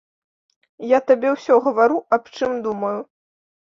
Я 0.91 0.99
табе 1.11 1.33
ўсё 1.35 1.59
гавару, 1.67 1.99
аб 2.17 2.23
чым 2.35 2.59
думаю. 2.69 2.99